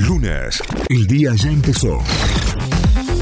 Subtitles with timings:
[0.00, 2.00] Lunes, el día ya empezó.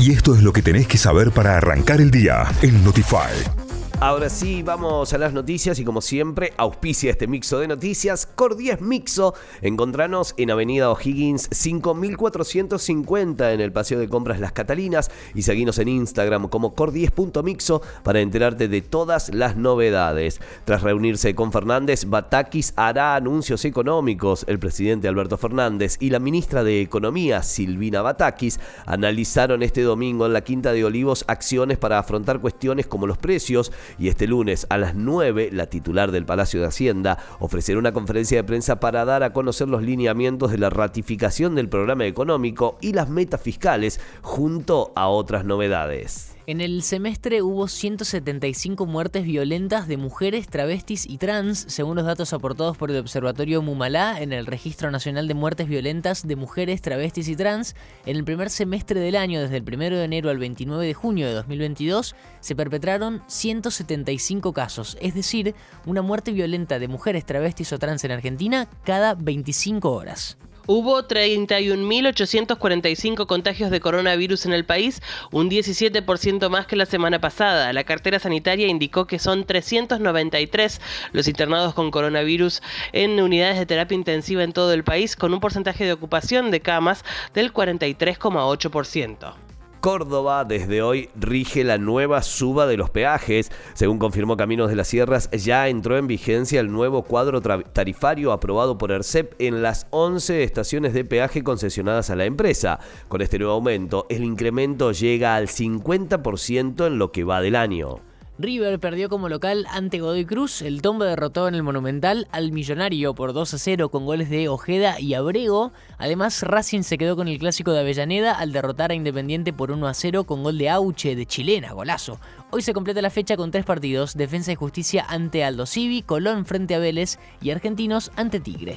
[0.00, 3.61] Y esto es lo que tenés que saber para arrancar el día en Notify.
[4.04, 8.56] Ahora sí, vamos a las noticias y como siempre, auspicia este mixo de noticias, Cor
[8.56, 9.32] 10 Mixo.
[9.60, 15.86] Encontranos en Avenida O'Higgins 5450 en el Paseo de Compras Las Catalinas y seguinos en
[15.86, 20.40] Instagram como Cor10.mixo para enterarte de todas las novedades.
[20.64, 24.44] Tras reunirse con Fernández, Batakis hará anuncios económicos.
[24.48, 30.32] El presidente Alberto Fernández y la ministra de Economía, Silvina Batakis, analizaron este domingo en
[30.32, 34.78] la Quinta de Olivos acciones para afrontar cuestiones como los precios y este lunes a
[34.78, 39.22] las 9 la titular del Palacio de Hacienda ofrecerá una conferencia de prensa para dar
[39.22, 44.92] a conocer los lineamientos de la ratificación del programa económico y las metas fiscales junto
[44.94, 46.36] a otras novedades.
[46.44, 52.32] En el semestre hubo 175 muertes violentas de mujeres, travestis y trans, según los datos
[52.32, 57.28] aportados por el Observatorio Mumalá en el Registro Nacional de Muertes Violentas de Mujeres, Travestis
[57.28, 57.76] y Trans.
[58.06, 61.28] En el primer semestre del año, desde el 1 de enero al 29 de junio
[61.28, 65.54] de 2022, se perpetraron 175 casos, es decir,
[65.86, 70.38] una muerte violenta de mujeres, travestis o trans en Argentina cada 25 horas.
[70.66, 77.72] Hubo 31.845 contagios de coronavirus en el país, un 17% más que la semana pasada.
[77.72, 80.80] La cartera sanitaria indicó que son 393
[81.12, 85.40] los internados con coronavirus en unidades de terapia intensiva en todo el país, con un
[85.40, 89.51] porcentaje de ocupación de camas del 43,8%.
[89.82, 93.50] Córdoba desde hoy rige la nueva suba de los peajes.
[93.74, 98.78] Según confirmó Caminos de las Sierras, ya entró en vigencia el nuevo cuadro tarifario aprobado
[98.78, 102.78] por ERCEP en las 11 estaciones de peaje concesionadas a la empresa.
[103.08, 108.11] Con este nuevo aumento, el incremento llega al 50% en lo que va del año.
[108.38, 110.62] River perdió como local ante Godoy Cruz.
[110.62, 114.48] El Tombo derrotó en el Monumental al Millonario por 2 a 0 con goles de
[114.48, 115.72] Ojeda y Abrego.
[115.98, 119.86] Además, Racing se quedó con el clásico de Avellaneda al derrotar a Independiente por 1
[119.86, 122.18] a 0 con gol de Auche de Chilena, golazo.
[122.50, 126.46] Hoy se completa la fecha con tres partidos: Defensa y Justicia ante Aldo Civi, Colón
[126.46, 128.76] frente a Vélez y Argentinos ante Tigre.